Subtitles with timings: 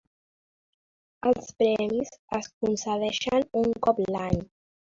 [1.31, 4.43] Els premis es concedeixen un cop l'any.